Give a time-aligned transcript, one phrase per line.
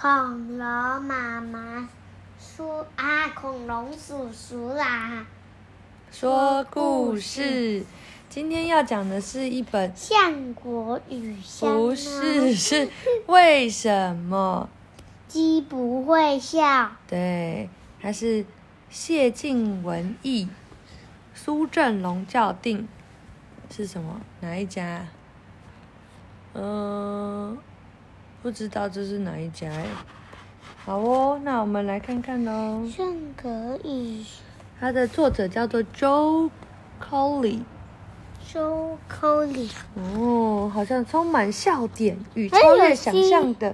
[0.00, 1.86] 恐龙妈妈
[2.38, 5.26] 说啊，恐龙叔叔啦，
[6.10, 7.84] 说故事。
[8.30, 12.88] 今天要讲的是一本，相国与香不是是
[13.26, 14.70] 为什么？
[15.28, 17.68] 鸡不会笑，对，
[18.00, 18.46] 它是
[18.88, 20.48] 谢晋文译，
[21.34, 22.88] 苏振龙校订，
[23.70, 24.18] 是什么？
[24.40, 25.06] 哪一家？
[26.54, 27.58] 嗯、
[28.42, 29.84] 不知道这是哪一家哎。
[30.84, 32.82] 好哦，那我们来看看喽。
[32.88, 33.06] 橡
[33.40, 34.24] 果与
[34.78, 36.50] 它的作者叫做 Joe
[37.02, 37.60] Coley。
[38.52, 43.72] 周口里，哦，好像充满笑点与超越想象的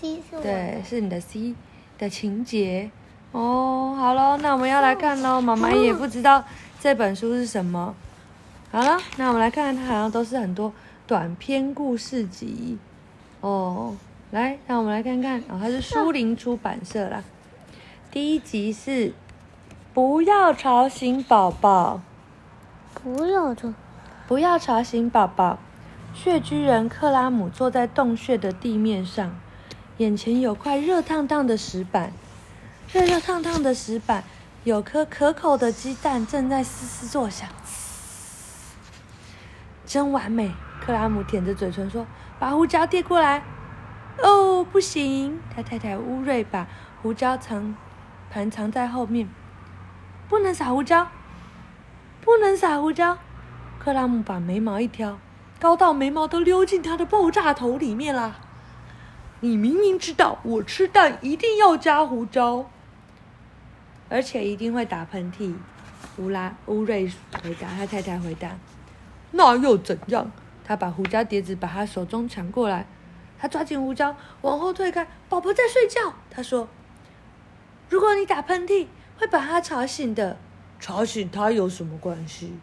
[0.00, 1.56] ，C 对，是你的 C
[1.98, 2.88] 的情节。
[3.32, 5.40] 哦，好喽，那我们要来看喽。
[5.40, 6.44] 妈妈也不知道
[6.80, 7.96] 这本书是什么。
[8.70, 10.72] 好了，那我们来看看，它好像都是很多
[11.08, 12.78] 短篇故事集。
[13.40, 13.96] 哦，
[14.30, 17.22] 来，让我们来看看，哦，它是书林出版社啦。
[18.10, 19.12] 第一集是
[19.92, 22.00] 不要吵醒宝宝。
[22.94, 23.72] 不要吵，
[24.26, 25.58] 不要吵醒宝宝。
[26.14, 29.38] 穴居人克拉姆坐在洞穴的地面上，
[29.98, 32.10] 眼前有块热烫烫的石板，
[32.90, 34.24] 热热烫烫的石板
[34.64, 37.48] 有颗可口的鸡蛋正在嘶嘶作响，
[39.86, 40.52] 真完美。
[40.86, 42.06] 克拉姆舔着嘴唇说
[42.38, 43.42] ：“把胡椒递过来。”
[44.22, 45.40] 哦，不行！
[45.54, 46.68] 他太太乌瑞把
[47.02, 47.74] 胡椒藏
[48.30, 49.28] 盘藏在后面，
[50.28, 51.08] 不能撒胡椒。
[52.20, 53.18] 不能撒胡椒。
[53.80, 55.18] 克拉姆把眉毛一挑，
[55.60, 58.36] 高到眉毛都溜进他的爆炸头里面啦。
[59.40, 62.70] 你明明知道我吃蛋一定要加胡椒，
[64.08, 65.56] 而且一定会打喷嚏。
[66.16, 67.12] 乌拉乌瑞
[67.42, 68.52] 回答，他太太回答
[69.32, 70.30] ：“那又怎样？”
[70.66, 72.88] 他把胡椒碟子把他手中抢过来，
[73.38, 75.06] 他抓紧胡椒往后退开。
[75.28, 76.68] 宝宝在睡觉，他说
[77.88, 80.36] ：“如果你打喷嚏，会把他吵醒的。”
[80.80, 82.58] 吵醒他有什么关系？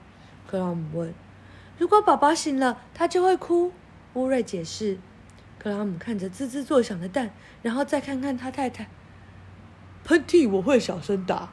[0.46, 1.14] 克拉姆问。
[1.78, 3.72] 如果宝宝醒了，他就会哭。
[4.16, 5.00] 乌瑞解释。
[5.58, 7.31] 克拉姆看着滋滋作响的蛋，
[7.62, 8.90] 然后再看看他太太。
[10.03, 11.50] 喷嚏我会小声打。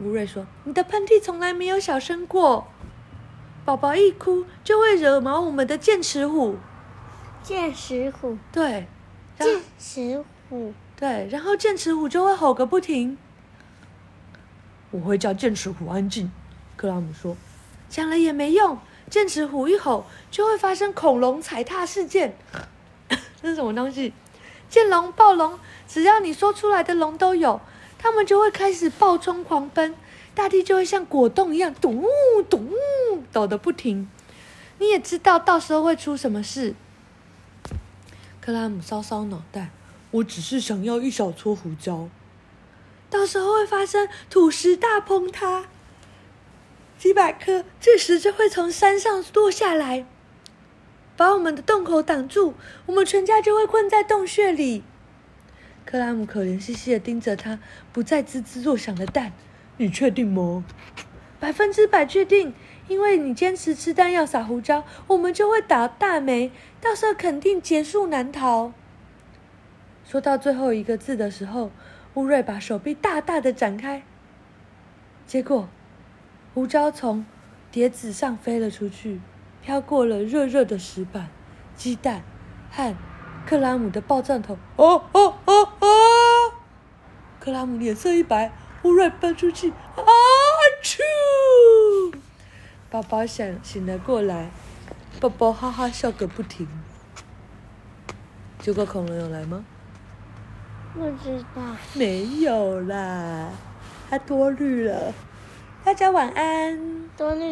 [0.00, 2.66] 乌瑞说：“你的喷嚏从来没有小声过。
[3.64, 6.56] 宝宝一哭就会惹毛我们的剑齿虎。
[7.42, 8.86] 剑齿虎，对，
[9.38, 13.16] 剑齿虎，对，然后剑齿虎就会吼个不停。
[14.90, 16.30] 我会叫剑齿虎安静，
[16.76, 17.36] 克拉姆说。
[17.88, 18.78] 讲了也没用，
[19.10, 22.36] 剑齿虎一吼就会发生恐龙踩踏事件。
[23.40, 24.12] 这是什么东西？
[24.68, 27.60] 剑龙、暴龙，只要你说出来的龙都有，
[27.98, 29.94] 他们就会开始暴冲狂奔，
[30.34, 32.04] 大地就会像果冻一样咚
[32.48, 32.68] 咚
[33.32, 34.08] 抖得不停。
[34.78, 36.74] 你也知道到时候会出什么事。
[38.40, 39.70] 克拉姆搔搔脑袋，
[40.10, 42.08] 我只是想要一小撮胡椒。
[43.08, 45.66] 到时候会发生土石大崩塌，
[46.98, 50.06] 几百颗巨石就会从山上落下来，
[51.16, 52.54] 把我们的洞口挡住，
[52.86, 54.82] 我们全家就会困在洞穴里。
[55.84, 57.58] 克拉姆可怜兮兮的盯着他
[57.92, 59.32] 不再滋滋作响的蛋，
[59.78, 60.64] 你确定吗？
[61.40, 62.54] 百分之百确定，
[62.86, 68.72] 因为你坚持吃蛋要撒胡椒，我们就会倒大霉，到时候肯定结束难逃。
[70.04, 71.70] 说到最后一个字的时候，
[72.14, 74.02] 乌瑞把手臂大大的展开，
[75.26, 75.68] 结果
[76.54, 77.24] 胡椒从
[77.70, 79.20] 碟子上飞了出去，
[79.62, 81.28] 飘过了热热的石板、
[81.74, 82.22] 鸡蛋
[82.70, 82.94] 和
[83.46, 84.58] 克拉姆的爆炸头。
[84.76, 85.88] 哦哦哦哦！
[87.40, 88.52] 克拉姆脸色一白，
[88.82, 90.02] 乌瑞喷出去，啊
[90.82, 90.98] 啾！
[92.90, 94.50] 宝宝醒醒了过来，
[95.20, 96.68] 宝宝哈哈笑个不停。
[98.58, 99.64] 结果恐龙有来吗？
[100.94, 101.62] 不知道。
[101.94, 103.50] 没有啦，
[104.10, 105.14] 它多虑了。
[105.84, 107.08] 大家晚安。
[107.16, 107.44] 多虑。